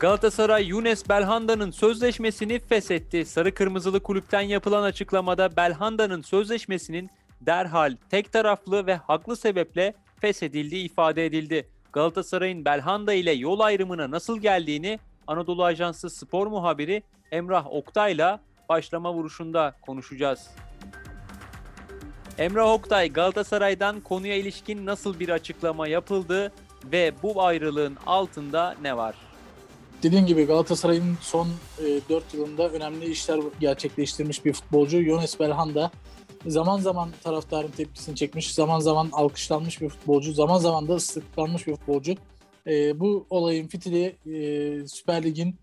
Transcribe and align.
Galatasaray 0.00 0.68
Younes 0.68 1.08
Belhanda'nın 1.08 1.70
sözleşmesini 1.70 2.58
feshetti. 2.58 3.24
Sarı 3.24 3.54
Kırmızılı 3.54 4.00
kulüpten 4.00 4.40
yapılan 4.40 4.82
açıklamada 4.82 5.56
Belhanda'nın 5.56 6.22
sözleşmesinin 6.22 7.10
derhal 7.40 7.96
tek 8.10 8.32
taraflı 8.32 8.86
ve 8.86 8.96
haklı 8.96 9.36
sebeple 9.36 9.94
feshedildiği 10.20 10.84
ifade 10.84 11.26
edildi. 11.26 11.68
Galatasaray'ın 11.92 12.64
Belhanda 12.64 13.12
ile 13.12 13.32
yol 13.32 13.60
ayrımına 13.60 14.10
nasıl 14.10 14.40
geldiğini 14.40 14.98
Anadolu 15.26 15.64
Ajansı 15.64 16.10
spor 16.10 16.46
muhabiri 16.46 17.02
Emrah 17.32 17.66
Oktay'la 17.66 18.40
başlama 18.68 19.12
vuruşunda 19.14 19.74
konuşacağız. 19.82 20.50
Emrah 22.38 22.70
Oktay 22.70 23.12
Galatasaray'dan 23.12 24.00
konuya 24.00 24.36
ilişkin 24.36 24.86
nasıl 24.86 25.20
bir 25.20 25.28
açıklama 25.28 25.88
yapıldı 25.88 26.52
ve 26.84 27.12
bu 27.22 27.42
ayrılığın 27.42 27.96
altında 28.06 28.74
ne 28.82 28.96
var? 28.96 29.25
Dediğim 30.06 30.26
gibi 30.26 30.44
Galatasaray'ın 30.44 31.16
son 31.20 31.48
e, 31.78 32.00
4 32.08 32.34
yılında 32.34 32.68
önemli 32.68 33.10
işler 33.10 33.40
gerçekleştirmiş 33.60 34.44
bir 34.44 34.52
futbolcu 34.52 35.02
Yones 35.02 35.40
Belhanda. 35.40 35.90
Zaman 36.46 36.78
zaman 36.78 37.10
taraftarın 37.22 37.70
tepkisini 37.70 38.16
çekmiş, 38.16 38.54
zaman 38.54 38.80
zaman 38.80 39.08
alkışlanmış 39.12 39.80
bir 39.80 39.88
futbolcu, 39.88 40.32
zaman 40.32 40.58
zaman 40.58 40.88
da 40.88 40.94
ıslıklanmış 40.94 41.66
bir 41.66 41.76
futbolcu. 41.76 42.14
E, 42.66 43.00
bu 43.00 43.26
olayın 43.30 43.68
fitili 43.68 44.16
e, 44.26 44.86
Süper 44.88 45.24
Lig'in 45.24 45.56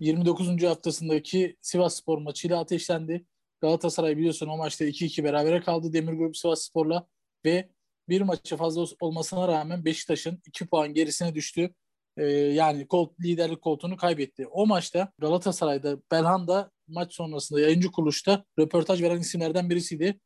29. 0.00 0.62
haftasındaki 0.62 1.56
Sivas 1.62 1.94
Spor 1.94 2.18
maçıyla 2.18 2.60
ateşlendi. 2.60 3.24
Galatasaray 3.60 4.16
biliyorsun 4.16 4.48
o 4.48 4.56
maçta 4.56 4.84
2-2 4.84 5.24
berabere 5.24 5.60
kaldı 5.60 5.92
Demirgrup 5.92 6.36
Sivas 6.36 6.62
Spor'la 6.62 7.06
ve 7.44 7.68
bir 8.08 8.20
maçı 8.20 8.56
fazla 8.56 8.84
olmasına 9.00 9.48
rağmen 9.48 9.84
Beşiktaş'ın 9.84 10.42
2 10.46 10.66
puan 10.66 10.94
gerisine 10.94 11.34
düştü. 11.34 11.74
Ee, 12.16 12.24
yani 12.32 12.86
kol, 12.86 13.08
liderlik 13.24 13.62
koltuğunu 13.62 13.96
kaybetti. 13.96 14.46
O 14.46 14.66
maçta 14.66 15.12
Galatasaray'da 15.18 15.98
Belhanda 16.12 16.70
maç 16.88 17.14
sonrasında 17.14 17.60
yayıncı 17.60 17.90
kuruluşta 17.90 18.44
röportaj 18.58 19.02
veren 19.02 19.20
isimlerden 19.20 19.70
birisiydi. 19.70 20.20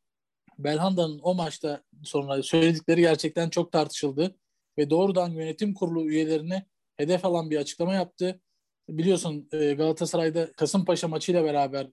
Belhanda'nın 0.59 1.19
o 1.23 1.35
maçta 1.35 1.83
sonra 2.03 2.43
söyledikleri 2.43 3.01
gerçekten 3.01 3.49
çok 3.49 3.71
tartışıldı 3.71 4.35
ve 4.77 4.89
doğrudan 4.89 5.29
yönetim 5.29 5.73
kurulu 5.73 6.09
üyelerine 6.09 6.65
hedef 6.97 7.25
alan 7.25 7.49
bir 7.49 7.57
açıklama 7.57 7.93
yaptı. 7.93 8.41
Biliyorsun 8.89 9.49
e, 9.51 9.73
Galatasaray'da 9.73 10.51
Kasımpaşa 10.51 11.07
maçıyla 11.07 11.43
beraber 11.43 11.87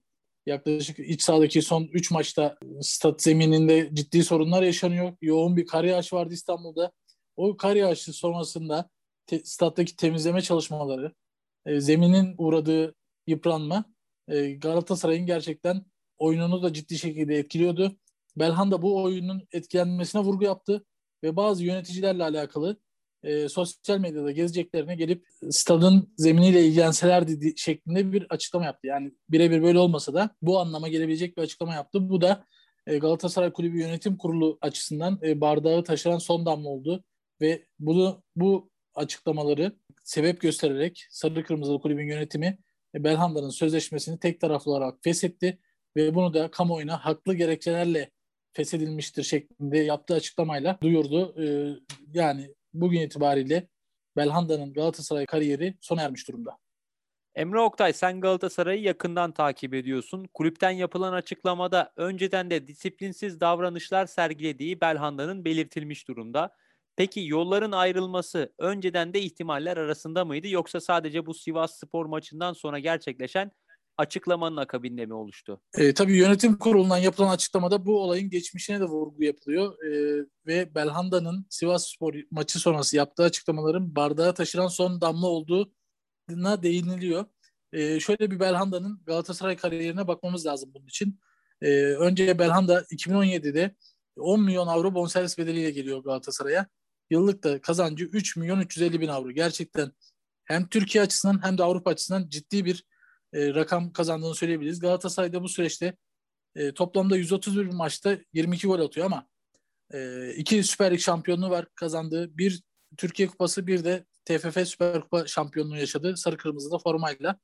yaklaşık 0.45 0.99
iç 0.99 1.21
sahadaki 1.21 1.61
son 1.61 1.83
3 1.83 2.11
maçta 2.11 2.57
stat 2.81 3.21
zemininde 3.21 3.89
ciddi 3.93 4.23
sorunlar 4.23 4.63
yaşanıyor. 4.63 5.13
Yoğun 5.21 5.57
bir 5.57 5.65
kar 5.65 5.83
yağışı 5.83 6.15
vardı 6.15 6.33
İstanbul'da. 6.33 6.91
O 7.35 7.57
kar 7.57 7.75
yağışı 7.75 8.13
sonrasında 8.13 8.89
te, 9.29 9.41
stat'taki 9.43 9.95
temizleme 9.95 10.41
çalışmaları, 10.41 11.13
e, 11.65 11.79
zeminin 11.79 12.35
uğradığı 12.37 12.95
yıpranma 13.27 13.85
e, 14.27 14.51
Galatasaray'ın 14.51 15.25
gerçekten 15.25 15.85
oyununu 16.17 16.63
da 16.63 16.73
ciddi 16.73 16.97
şekilde 16.97 17.35
etkiliyordu. 17.35 17.97
Belhanda 18.37 18.81
bu 18.81 19.03
oyunun 19.03 19.47
etkilenmesine 19.51 20.21
vurgu 20.21 20.43
yaptı 20.43 20.85
ve 21.23 21.35
bazı 21.35 21.63
yöneticilerle 21.63 22.23
alakalı 22.23 22.79
e, 23.23 23.49
sosyal 23.49 23.99
medyada 23.99 24.31
gezeceklerine 24.31 24.95
gelip 24.95 25.27
stadın 25.49 26.13
zeminiyle 26.17 26.65
ilgilenselerdi 26.65 27.53
şeklinde 27.57 28.11
bir 28.13 28.27
açıklama 28.29 28.65
yaptı. 28.65 28.87
Yani 28.87 29.11
birebir 29.29 29.63
böyle 29.63 29.79
olmasa 29.79 30.13
da 30.13 30.35
bu 30.41 30.59
anlama 30.59 30.87
gelebilecek 30.87 31.37
bir 31.37 31.41
açıklama 31.41 31.73
yaptı. 31.73 32.09
Bu 32.09 32.21
da 32.21 32.45
e, 32.87 32.97
Galatasaray 32.97 33.53
Kulübü 33.53 33.79
Yönetim 33.79 34.17
Kurulu 34.17 34.57
açısından 34.61 35.19
e, 35.23 35.41
bardağı 35.41 35.83
taşıran 35.83 36.17
son 36.17 36.45
damla 36.45 36.69
oldu 36.69 37.03
ve 37.41 37.65
bunu 37.79 38.23
bu 38.35 38.69
açıklamaları 38.99 39.75
sebep 40.03 40.41
göstererek 40.41 41.07
Sarı 41.09 41.43
Kırmızılı 41.43 41.81
Kulübün 41.81 42.07
yönetimi 42.07 42.57
e, 42.95 43.03
Belhanda'nın 43.03 43.49
sözleşmesini 43.49 44.19
tek 44.19 44.41
taraflı 44.41 44.71
olarak 44.71 45.03
feshetti 45.03 45.59
ve 45.95 46.15
bunu 46.15 46.33
da 46.33 46.51
kamuoyuna 46.51 47.05
haklı 47.05 47.33
gerekçelerle 47.33 48.11
feshedilmiştir 48.53 49.23
şeklinde 49.23 49.77
yaptığı 49.77 50.13
açıklamayla 50.13 50.77
duyurdu. 50.83 51.35
Ee, 51.43 51.75
yani 52.13 52.55
bugün 52.73 53.01
itibariyle 53.01 53.67
Belhanda'nın 54.17 54.73
Galatasaray 54.73 55.25
kariyeri 55.25 55.77
sona 55.81 56.01
ermiş 56.01 56.27
durumda. 56.27 56.57
Emre 57.35 57.59
Oktay 57.59 57.93
sen 57.93 58.21
Galatasaray'ı 58.21 58.81
yakından 58.81 59.31
takip 59.31 59.73
ediyorsun. 59.73 60.25
Kulüpten 60.33 60.71
yapılan 60.71 61.13
açıklamada 61.13 61.93
önceden 61.95 62.49
de 62.49 62.67
disiplinsiz 62.67 63.39
davranışlar 63.39 64.05
sergilediği 64.05 64.81
Belhanda'nın 64.81 65.45
belirtilmiş 65.45 66.07
durumda. 66.07 66.55
Peki 66.99 67.25
yolların 67.25 67.71
ayrılması 67.71 68.53
önceden 68.57 69.13
de 69.13 69.21
ihtimaller 69.21 69.77
arasında 69.77 70.25
mıydı 70.25 70.47
yoksa 70.47 70.81
sadece 70.81 71.25
bu 71.25 71.33
Sivas 71.33 71.79
Spor 71.79 72.05
maçından 72.05 72.53
sonra 72.53 72.79
gerçekleşen 72.79 73.51
açıklamanın 73.97 74.57
akabinde 74.57 75.05
mi 75.05 75.13
oluştu? 75.13 75.61
E, 75.77 75.93
tabii 75.93 76.17
yönetim 76.17 76.57
kurulundan 76.57 76.97
yapılan 76.97 77.29
açıklamada 77.29 77.85
bu 77.85 78.01
olayın 78.01 78.29
geçmişine 78.29 78.79
de 78.79 78.83
vurgu 78.83 79.23
yapılıyor. 79.23 79.83
E, 79.83 80.25
ve 80.47 80.75
Belhanda'nın 80.75 81.45
Sivas 81.49 81.87
Spor 81.87 82.13
maçı 82.31 82.59
sonrası 82.59 82.95
yaptığı 82.95 83.23
açıklamaların 83.23 83.95
bardağa 83.95 84.33
taşıran 84.33 84.67
son 84.67 85.01
damla 85.01 85.27
olduğuna 85.27 86.63
değiniliyor. 86.63 87.25
E, 87.73 87.99
şöyle 87.99 88.31
bir 88.31 88.39
Belhanda'nın 88.39 89.01
Galatasaray 89.05 89.57
kariyerine 89.57 90.07
bakmamız 90.07 90.45
lazım 90.45 90.71
bunun 90.73 90.87
için. 90.87 91.19
E, 91.61 91.69
önce 91.81 92.39
Belhanda 92.39 92.81
2017'de 92.81 93.75
10 94.17 94.43
milyon 94.43 94.67
avro 94.67 94.93
bonservis 94.93 95.37
bedeliyle 95.37 95.71
geliyor 95.71 96.03
Galatasaray'a. 96.03 96.67
Yıllık 97.09 97.43
da 97.43 97.61
kazancı 97.61 98.05
3 98.05 98.35
milyon 98.35 98.59
350 98.59 99.01
bin 99.01 99.07
avro. 99.07 99.31
Gerçekten 99.31 99.91
hem 100.45 100.67
Türkiye 100.67 101.03
açısından 101.03 101.43
hem 101.43 101.57
de 101.57 101.63
Avrupa 101.63 101.89
açısından 101.91 102.29
ciddi 102.29 102.65
bir 102.65 102.85
e, 103.33 103.53
rakam 103.53 103.93
kazandığını 103.93 104.35
söyleyebiliriz. 104.35 104.79
Galatasaray'da 104.79 105.43
bu 105.43 105.49
süreçte 105.49 105.97
e, 106.55 106.73
toplamda 106.73 107.17
131 107.17 107.65
maçta 107.65 108.17
22 108.33 108.67
gol 108.67 108.79
atıyor 108.79 109.05
ama 109.05 109.27
e, 109.93 110.29
iki 110.33 110.63
Süper 110.63 110.91
Lig 110.91 110.99
şampiyonluğu 110.99 111.49
var 111.49 111.65
kazandığı. 111.75 112.37
Bir 112.37 112.63
Türkiye 112.97 113.27
Kupası 113.27 113.67
bir 113.67 113.83
de 113.83 114.05
TFF 114.25 114.67
Süper 114.67 115.01
Kupa 115.01 115.27
şampiyonluğu 115.27 115.77
yaşadı 115.77 116.17
sarı 116.17 116.37
kırmızıda 116.37 116.77
formayla. 116.77 117.39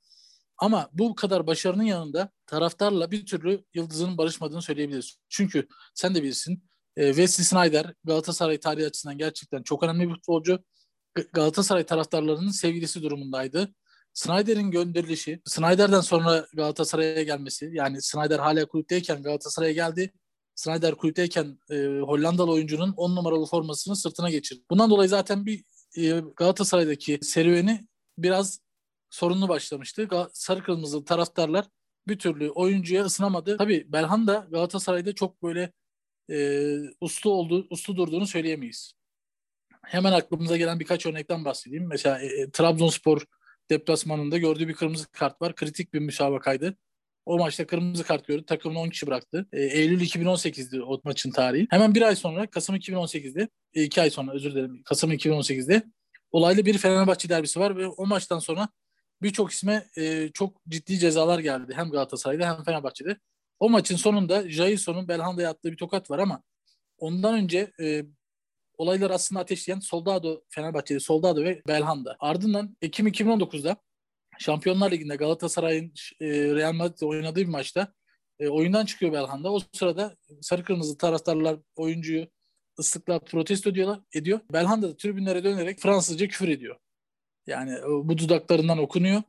Ama 0.58 0.90
bu 0.94 1.16
kadar 1.16 1.48
başarının 1.48 1.84
yanında 1.84 2.32
taraftarla 2.46 3.12
bir 3.12 3.26
türlü 3.26 3.64
yıldızının 3.74 4.18
barışmadığını 4.18 4.62
söyleyebiliriz. 4.62 5.18
Çünkü 5.30 5.68
sen 5.94 6.16
de 6.16 6.24
bilirsin 6.24 6.64
e, 6.98 7.08
Wesley 7.08 7.46
Snyder 7.46 7.94
Galatasaray 8.04 8.60
tarihi 8.60 8.86
açısından 8.86 9.18
gerçekten 9.18 9.64
çok 9.64 9.84
önemli 9.84 10.10
bir 10.10 10.14
futbolcu. 10.14 10.60
Galatasaray 11.34 11.86
taraftarlarının 11.86 12.52
sevgilisi 12.52 13.02
durumundaydı. 13.02 13.74
Snyder'in 14.14 14.72
gönderilişi, 14.72 15.42
Snyder'den 15.46 16.02
sonra 16.02 16.48
Galatasaray'a 16.54 17.24
gelmesi, 17.24 17.70
yani 17.74 18.02
Snyder 18.02 18.40
hala 18.40 18.66
kulüpteyken 18.66 19.24
Galatasaray'a 19.24 19.74
geldi. 19.74 20.14
Snyder 20.56 20.96
kulüpteyken 20.96 21.60
e, 21.70 21.76
Hollandalı 22.00 22.52
oyuncunun 22.52 22.94
10 22.98 23.16
numaralı 23.16 23.46
formasını 23.46 23.96
sırtına 23.96 24.30
geçirdi. 24.30 24.62
Bundan 24.70 24.90
dolayı 24.90 25.10
zaten 25.10 25.46
bir 25.46 25.64
e, 25.98 26.20
Galatasaray'daki 26.36 27.20
serüveni 27.22 27.88
biraz 28.18 28.60
sorunlu 29.10 29.50
başlamıştı. 29.50 30.08
Sarı 30.34 30.64
kırmızı 30.64 31.06
taraftarlar 31.06 31.66
bir 32.08 32.20
türlü 32.20 32.50
oyuncuya 32.50 33.04
ısınamadı. 33.06 33.58
Tabii 33.58 33.86
Belhanda 33.92 34.48
Galatasaray'da 34.52 35.16
çok 35.16 35.44
böyle 35.44 35.72
e, 36.32 36.70
uslu 37.02 37.32
oldu, 37.32 37.68
uslu 37.70 37.98
durduğunu 37.98 38.28
söyleyemeyiz. 38.28 38.94
Hemen 39.84 40.12
aklımıza 40.12 40.58
gelen 40.58 40.80
birkaç 40.80 41.06
örnekten 41.06 41.46
bahsedeyim. 41.46 41.88
Mesela 41.88 42.20
e, 42.20 42.26
e 42.26 42.52
Trabzonspor 42.52 43.26
deplasmanında 43.70 44.38
gördüğü 44.38 44.68
bir 44.68 44.74
kırmızı 44.74 45.12
kart 45.12 45.42
var. 45.42 45.56
Kritik 45.56 45.94
bir 45.94 46.00
müsabakaydı. 46.00 46.78
O 47.26 47.38
maçta 47.38 47.68
kırmızı 47.68 48.04
kart 48.04 48.28
gördü. 48.28 48.46
Takımını 48.46 48.80
10 48.80 48.90
kişi 48.90 49.08
bıraktı. 49.08 49.48
E, 49.54 49.62
Eylül 49.62 50.02
2018'di 50.02 50.84
o 50.84 51.02
maçın 51.04 51.32
tarihi. 51.32 51.68
Hemen 51.70 51.96
bir 51.96 52.02
ay 52.02 52.16
sonra 52.16 52.48
Kasım 52.48 52.76
2018'de, 52.76 53.50
e, 53.74 53.84
iki 53.84 54.02
ay 54.02 54.10
sonra 54.10 54.32
özür 54.34 54.52
dilerim 54.52 54.84
Kasım 54.84 55.12
2018'de 55.12 55.84
olaylı 56.32 56.66
bir 56.66 56.78
Fenerbahçe 56.78 57.30
derbisi 57.30 57.60
var 57.60 57.78
ve 57.78 57.88
o 57.88 58.06
maçtan 58.06 58.40
sonra 58.40 58.70
birçok 59.22 59.52
isme 59.52 59.88
e, 59.98 60.30
çok 60.34 60.62
ciddi 60.70 61.00
cezalar 61.00 61.40
geldi. 61.40 61.74
Hem 61.76 61.92
Galatasaray'da 61.92 62.48
hem 62.48 62.64
Fenerbahçe'de. 62.64 63.18
O 63.60 63.70
maçın 63.70 63.96
sonunda 63.96 64.50
Jailson'un 64.50 65.08
Belhanda'ya 65.08 65.50
attığı 65.50 65.72
bir 65.72 65.78
tokat 65.78 66.12
var 66.12 66.20
ama 66.20 66.44
ondan 66.98 67.34
önce 67.34 67.72
e, 67.80 68.04
olaylar 68.78 69.12
aslında 69.12 69.42
ateşleyen 69.42 69.80
Soldado 69.80 70.42
Fenerbahçe'de 70.50 71.00
Soldado 71.00 71.44
ve 71.44 71.62
Belhanda. 71.68 72.16
Ardından 72.20 72.78
Ekim 72.82 73.08
2019'da 73.08 73.78
Şampiyonlar 74.40 74.92
Ligi'nde 74.92 75.16
Galatasaray'ın 75.16 75.94
e, 76.22 76.28
Real 76.30 76.74
Madrid'de 76.74 77.06
oynadığı 77.06 77.40
bir 77.40 77.48
maçta 77.48 77.94
e, 78.40 78.48
oyundan 78.48 78.86
çıkıyor 78.86 79.14
Belhanda. 79.14 79.52
O 79.52 79.60
sırada 79.74 80.16
sarı 80.42 80.64
kırmızı 80.64 80.98
taraftarlar 80.98 81.60
oyuncuyu 81.76 82.28
ıslıkla 82.80 83.20
protesto 83.20 83.70
ediyorlar, 83.70 84.00
ediyor. 84.14 84.40
Belhanda 84.54 84.90
da 84.90 84.98
tribünlere 84.98 85.44
dönerek 85.44 85.80
Fransızca 85.80 86.28
küfür 86.28 86.48
ediyor. 86.48 86.76
Yani 87.48 87.72
e, 87.72 87.84
bu 87.88 88.18
dudaklarından 88.18 88.78
okunuyor. 88.78 89.24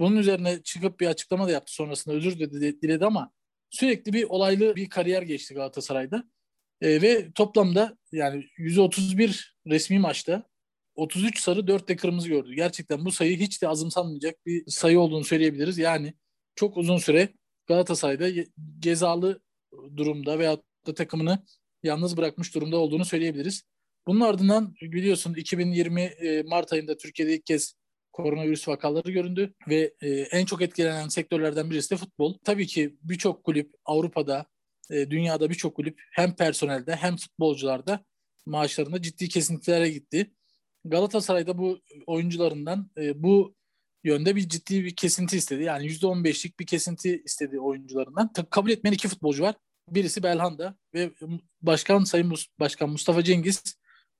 Bunun 0.00 0.16
üzerine 0.16 0.62
çıkıp 0.62 1.00
bir 1.00 1.06
açıklama 1.06 1.46
da 1.46 1.50
yaptı 1.50 1.72
sonrasında 1.74 2.14
özür 2.14 2.38
diledi 2.38 3.04
ama 3.04 3.32
sürekli 3.76 4.12
bir 4.12 4.24
olaylı 4.24 4.76
bir 4.76 4.88
kariyer 4.88 5.22
geçti 5.22 5.54
Galatasaray'da. 5.54 6.24
E, 6.80 7.02
ve 7.02 7.32
toplamda 7.32 7.98
yani 8.12 8.44
131 8.58 9.56
resmi 9.66 9.98
maçta 9.98 10.42
33 10.94 11.40
sarı 11.40 11.66
4 11.66 11.88
de 11.88 11.96
kırmızı 11.96 12.28
gördü. 12.28 12.54
Gerçekten 12.54 13.04
bu 13.04 13.12
sayı 13.12 13.36
hiç 13.38 13.62
de 13.62 13.68
azımsanmayacak 13.68 14.46
bir 14.46 14.64
sayı 14.70 15.00
olduğunu 15.00 15.24
söyleyebiliriz. 15.24 15.78
Yani 15.78 16.14
çok 16.54 16.76
uzun 16.76 16.98
süre 16.98 17.28
Galatasaray'da 17.66 18.44
cezalı 18.78 19.40
durumda 19.96 20.38
veyahut 20.38 20.64
da 20.86 20.94
takımını 20.94 21.44
yalnız 21.82 22.16
bırakmış 22.16 22.54
durumda 22.54 22.76
olduğunu 22.76 23.04
söyleyebiliriz. 23.04 23.62
Bunun 24.06 24.20
ardından 24.20 24.74
biliyorsun 24.80 25.34
2020 25.34 26.00
e, 26.00 26.42
Mart 26.42 26.72
ayında 26.72 26.96
Türkiye'de 26.96 27.34
ilk 27.34 27.46
kez 27.46 27.74
koronavirüs 28.16 28.68
vakaları 28.68 29.10
göründü 29.10 29.54
ve 29.68 29.94
e, 30.00 30.10
en 30.10 30.44
çok 30.44 30.62
etkilenen 30.62 31.08
sektörlerden 31.08 31.70
birisi 31.70 31.90
de 31.90 31.96
futbol. 31.96 32.34
Tabii 32.44 32.66
ki 32.66 32.96
birçok 33.02 33.44
kulüp 33.44 33.74
Avrupa'da, 33.84 34.46
e, 34.90 35.10
dünyada 35.10 35.50
birçok 35.50 35.76
kulüp 35.76 36.00
hem 36.12 36.36
personelde 36.36 36.96
hem 36.96 37.16
futbolcularda 37.16 38.04
maaşlarında 38.46 39.02
ciddi 39.02 39.28
kesintilere 39.28 39.90
gitti. 39.90 40.30
Galatasaray'da 40.84 41.58
bu 41.58 41.80
oyuncularından 42.06 42.90
bu 43.14 43.54
yönde 44.04 44.36
bir 44.36 44.48
ciddi 44.48 44.84
bir 44.84 44.96
kesinti 44.96 45.36
istedi. 45.36 45.62
Yani 45.62 45.86
%15'lik 45.86 46.60
bir 46.60 46.66
kesinti 46.66 47.22
istedi 47.24 47.60
oyuncularından. 47.60 48.32
Kabul 48.50 48.70
etmeyen 48.70 48.94
iki 48.94 49.08
futbolcu 49.08 49.42
var. 49.42 49.54
Birisi 49.90 50.22
Belhanda 50.22 50.76
ve 50.94 51.10
Başkan 51.62 52.04
Sayın 52.04 52.34
Başkan 52.60 52.90
Mustafa 52.90 53.24
Cengiz 53.24 53.62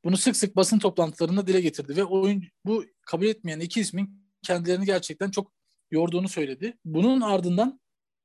bunu 0.04 0.16
sık 0.16 0.36
sık 0.36 0.56
basın 0.56 0.78
toplantılarında 0.78 1.46
dile 1.46 1.60
getirdi 1.60 1.96
ve 1.96 2.04
oyun 2.04 2.44
bu 2.64 2.84
kabul 3.06 3.26
etmeyen 3.26 3.60
iki 3.60 3.80
ismin 3.80 4.26
kendilerini 4.42 4.86
gerçekten 4.86 5.30
çok 5.30 5.52
yorduğunu 5.90 6.28
söyledi. 6.28 6.78
Bunun 6.84 7.20
ardından 7.20 7.80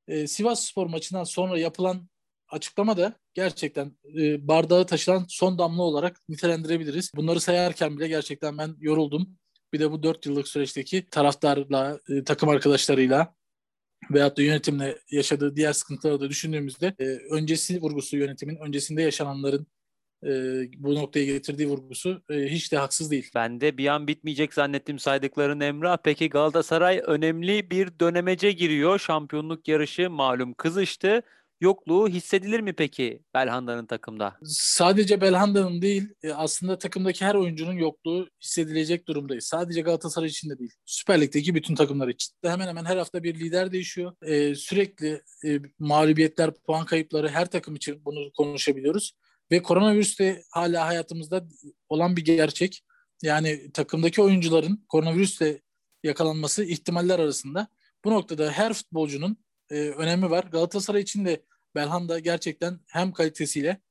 e, 0.08 0.28
Sivas 0.28 0.66
Spor 0.66 0.88
maçından 0.88 1.24
sonra 1.24 1.60
yapılan 1.60 2.10
açıklama 2.50 2.98
da 2.98 3.20
gerçekten 3.34 3.98
e, 4.20 4.48
bardağı 4.48 4.86
taşıran 4.86 5.26
son 5.30 5.58
damla 5.58 5.84
olarak 5.84 6.20
nitelendirebiliriz. 6.30 7.12
Bunları 7.16 7.40
sayarken 7.40 7.98
bile 7.98 8.08
gerçekten 8.08 8.58
ben 8.58 8.76
yoruldum. 8.80 9.38
Bir 9.74 9.80
de 9.80 9.92
bu 9.92 10.04
dört 10.04 10.26
yıllık 10.26 10.48
süreçteki 10.48 11.10
taraftarla, 11.10 12.00
e, 12.10 12.24
takım 12.24 12.50
arkadaşlarıyla 12.50 13.36
veyahut 14.12 14.38
da 14.38 14.42
yönetimle 14.42 15.00
yaşadığı 15.12 15.56
diğer 15.56 15.74
sıkıntıları 15.74 16.20
da 16.20 16.30
düşündüğümüzde 16.30 16.96
e, 17.00 17.06
öncesi 17.06 17.82
vurgusu 17.82 18.18
yönetimin, 18.18 18.56
öncesinde 18.56 19.02
yaşananların 19.02 19.68
e, 20.24 20.30
bu 20.78 20.96
noktaya 20.96 21.26
getirdiği 21.26 21.68
vurgusu 21.68 22.22
e, 22.30 22.36
hiç 22.36 22.72
de 22.72 22.78
haksız 22.78 23.12
değil. 23.12 23.32
Ben 23.36 23.62
de 23.62 23.78
bir 23.78 23.88
an 23.88 24.08
bitmeyecek 24.08 24.54
zannettim 24.54 25.00
saydıkların 25.00 25.60
Emrah. 25.60 25.98
Peki 26.04 26.30
Galatasaray 26.30 27.02
önemli 27.06 27.72
bir 27.72 28.00
dönemece 28.00 28.52
giriyor. 28.52 29.00
Şampiyonluk 29.00 29.68
yarışı 29.68 30.10
malum 30.10 30.54
kızıştı. 30.54 31.22
Yokluğu 31.62 32.10
hissedilir 32.10 32.60
mi 32.60 32.74
peki 32.74 33.24
Belhanda'nın 33.34 33.86
takımda? 33.86 34.38
Sadece 34.44 35.22
Belhanda'nın 35.22 35.82
değil 35.82 36.08
e, 36.24 36.32
aslında 36.32 36.78
takımdaki 36.78 37.26
her 37.26 37.36
oyuncunun 37.36 37.74
yokluğu 37.74 38.28
hissedilecek 38.42 39.08
durumdayız. 39.08 39.46
Sadece 39.46 39.82
Galatasaray 39.82 40.30
için 40.30 40.50
de 40.50 40.60
değil. 40.60 40.72
Süper 40.86 41.22
Lig'deki 41.22 41.56
bütün 41.56 41.76
takımlar 41.76 42.08
için. 42.08 42.34
Hemen 42.44 42.68
hemen 42.68 42.86
her 42.86 42.98
hafta 42.98 43.24
bir 43.24 43.40
lider 43.40 43.72
değişiyor. 43.72 44.14
Ee, 44.22 44.56
sürekli 44.56 45.22
e, 45.46 45.60
mağlubiyetler, 45.80 46.52
puan 46.54 46.86
kayıpları 46.86 47.30
her 47.30 47.46
takım 47.46 47.76
için 47.76 48.06
bunu 48.06 48.32
konuşabiliyoruz. 48.32 49.14
Ve 49.52 49.62
koronavirüs 49.62 50.20
de 50.20 50.44
hala 50.52 50.88
hayatımızda 50.88 51.48
olan 51.90 52.18
bir 52.18 52.26
gerçek. 52.26 52.84
Yani 53.22 53.72
takımdaki 53.72 54.22
oyuncuların 54.22 54.86
koronavirüsle 54.90 55.62
yakalanması 56.04 56.64
ihtimaller 56.64 57.20
arasında. 57.20 57.68
Bu 58.06 58.12
noktada 58.12 58.52
her 58.52 58.74
futbolcunun 58.74 59.38
e, 59.70 59.76
önemi 59.76 60.30
var. 60.30 60.44
Galatasaray 60.44 61.02
için 61.02 61.26
de 61.26 61.46
Belhanda 61.76 62.20
gerçekten 62.20 62.80
hem 62.88 63.12
kalitesiyle 63.12 63.82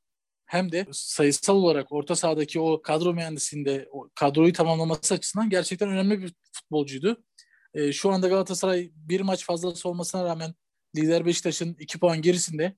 hem 0.46 0.72
de 0.72 0.86
sayısal 0.92 1.56
olarak 1.56 1.92
orta 1.92 2.16
sahadaki 2.16 2.60
o 2.60 2.82
kadro 2.82 3.14
mühendisliğinde 3.14 3.88
o 3.92 4.10
kadroyu 4.14 4.52
tamamlaması 4.52 5.14
açısından 5.14 5.50
gerçekten 5.50 5.88
önemli 5.88 6.22
bir 6.22 6.34
futbolcuydu. 6.52 7.24
E, 7.74 7.92
şu 7.92 8.10
anda 8.10 8.28
Galatasaray 8.28 8.90
bir 8.94 9.20
maç 9.20 9.44
fazlası 9.44 9.88
olmasına 9.88 10.24
rağmen 10.24 10.54
lider 10.96 11.26
Beşiktaş'ın 11.26 11.76
iki 11.78 11.98
puan 11.98 12.22
gerisinde 12.22 12.76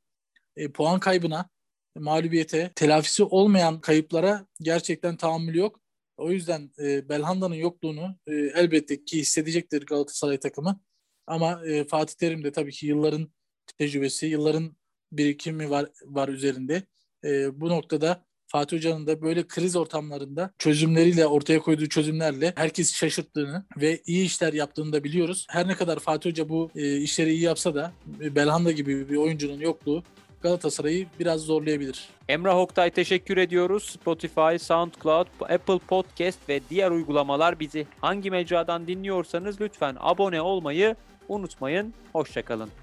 e, 0.56 0.72
puan 0.72 1.00
kaybına 1.00 1.48
mağlubiyete, 1.96 2.72
telafisi 2.74 3.24
olmayan 3.24 3.80
kayıplara 3.80 4.46
gerçekten 4.60 5.16
tahammül 5.16 5.54
yok. 5.54 5.80
O 6.16 6.32
yüzden 6.32 6.70
e, 6.78 7.08
Belhanda'nın 7.08 7.54
yokluğunu 7.54 8.18
e, 8.26 8.32
elbette 8.34 9.04
ki 9.04 9.18
hissedecektir 9.18 9.86
Galatasaray 9.86 10.40
takımı. 10.40 10.80
Ama 11.26 11.66
e, 11.66 11.84
Fatih 11.84 12.14
Terim 12.14 12.44
de 12.44 12.52
tabii 12.52 12.72
ki 12.72 12.86
yılların 12.86 13.32
tecrübesi, 13.78 14.26
yılların 14.26 14.76
birikimi 15.12 15.70
var 15.70 15.90
var 16.04 16.28
üzerinde. 16.28 16.82
E, 17.24 17.60
bu 17.60 17.68
noktada 17.68 18.24
Fatih 18.46 18.76
Hoca'nın 18.76 19.06
da 19.06 19.22
böyle 19.22 19.46
kriz 19.46 19.76
ortamlarında 19.76 20.50
çözümleriyle 20.58 21.26
ortaya 21.26 21.58
koyduğu 21.58 21.88
çözümlerle 21.88 22.52
herkes 22.56 22.94
şaşırttığını 22.94 23.66
ve 23.80 24.02
iyi 24.06 24.24
işler 24.24 24.52
yaptığını 24.52 24.92
da 24.92 25.04
biliyoruz. 25.04 25.46
Her 25.50 25.68
ne 25.68 25.74
kadar 25.74 25.98
Fatih 25.98 26.30
Hoca 26.30 26.48
bu 26.48 26.70
e, 26.74 26.96
işleri 26.96 27.32
iyi 27.32 27.42
yapsa 27.42 27.74
da 27.74 27.92
e, 28.20 28.34
Belhanda 28.34 28.72
gibi 28.72 29.10
bir 29.10 29.16
oyuncunun 29.16 29.60
yokluğu 29.60 30.02
Galatasaray'ı 30.42 31.06
biraz 31.20 31.40
zorlayabilir. 31.40 32.08
Emrah 32.28 32.56
Oktay 32.56 32.90
teşekkür 32.90 33.36
ediyoruz. 33.36 33.82
Spotify, 33.82 34.56
SoundCloud, 34.60 35.26
Apple 35.40 35.78
Podcast 35.78 36.48
ve 36.48 36.60
diğer 36.70 36.90
uygulamalar 36.90 37.60
bizi 37.60 37.86
hangi 38.00 38.30
mecradan 38.30 38.86
dinliyorsanız 38.86 39.60
lütfen 39.60 39.96
abone 40.00 40.40
olmayı 40.40 40.96
unutmayın. 41.28 41.94
Hoşçakalın. 42.12 42.81